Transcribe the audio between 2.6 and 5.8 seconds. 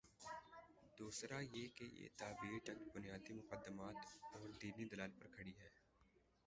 چند بنیادی مقدمات اوردینی دلائل پر کھڑی ہے۔